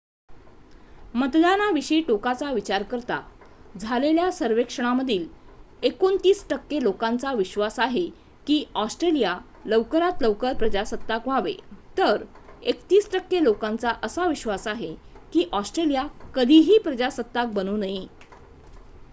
मतदानाविषयी 1.15 2.01
टोकाचा 2.01 2.51
विचार 2.51 2.83
करता 2.83 3.19
झालेल्या 3.75 4.31
सर्वेक्षणामधील 4.31 5.27
29 5.83 6.41
टक्के 6.49 6.81
लोकांचा 6.83 7.33
विश्वास 7.33 7.79
आहे 7.79 8.05
की 8.47 8.63
ऑस्ट्रेलिया 8.75 9.37
लवकरात 9.65 10.21
लवकर 10.21 10.53
प्रजासत्ताक 10.53 11.27
व्हावे 11.27 11.53
तर 11.97 12.23
31 12.63 13.11
टक्के 13.13 13.43
लोकांचा 13.43 13.93
असा 14.03 14.27
विश्वास 14.27 14.67
आहे 14.67 14.93
की 15.33 15.49
ऑस्ट्रेलिया 15.53 16.07
कधीही 16.33 16.77
प्रजासत्ताक 16.79 17.53
बनू 17.53 17.77
नये 17.77 18.05